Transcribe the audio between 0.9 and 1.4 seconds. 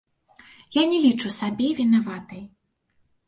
не лічу